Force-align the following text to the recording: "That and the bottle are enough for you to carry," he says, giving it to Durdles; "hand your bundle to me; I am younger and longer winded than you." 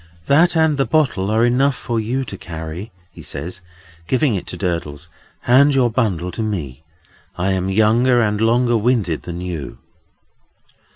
"That 0.25 0.57
and 0.57 0.79
the 0.79 0.85
bottle 0.87 1.29
are 1.29 1.45
enough 1.45 1.75
for 1.75 1.99
you 1.99 2.23
to 2.25 2.35
carry," 2.35 2.91
he 3.11 3.21
says, 3.21 3.61
giving 4.07 4.33
it 4.33 4.47
to 4.47 4.57
Durdles; 4.57 5.09
"hand 5.41 5.75
your 5.75 5.91
bundle 5.91 6.31
to 6.31 6.41
me; 6.41 6.81
I 7.37 7.51
am 7.51 7.69
younger 7.69 8.19
and 8.19 8.41
longer 8.41 8.77
winded 8.77 9.21
than 9.21 9.41
you." 9.41 9.77